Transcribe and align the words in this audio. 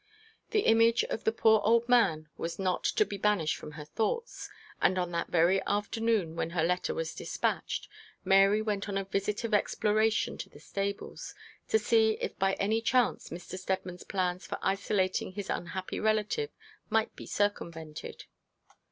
The 0.49 0.61
image 0.61 1.03
of 1.11 1.25
the 1.25 1.31
poor 1.31 1.61
old 1.63 1.87
man 1.87 2.27
was 2.35 2.57
not 2.57 2.83
to 2.85 3.05
be 3.05 3.19
banished 3.19 3.55
from 3.55 3.73
her 3.73 3.85
thoughts, 3.85 4.49
and 4.81 4.97
on 4.97 5.11
that 5.11 5.29
very 5.29 5.63
afternoon, 5.67 6.35
when 6.35 6.49
her 6.57 6.63
letter 6.63 6.95
was 6.95 7.13
dispatched, 7.13 7.87
Mary 8.25 8.63
went 8.63 8.89
on 8.89 8.97
a 8.97 9.03
visit 9.05 9.43
of 9.43 9.53
exploration 9.53 10.39
to 10.39 10.49
the 10.49 10.59
stables, 10.59 11.35
to 11.67 11.77
see 11.77 12.13
if 12.19 12.35
by 12.39 12.53
any 12.53 12.81
chance 12.81 13.29
Mr. 13.29 13.59
Steadman's 13.59 14.03
plans 14.03 14.47
for 14.47 14.57
isolating 14.63 15.33
his 15.33 15.51
unhappy 15.51 15.99
relative 15.99 16.49
might 16.89 17.15
be 17.15 17.27
circumvented. 17.27 18.25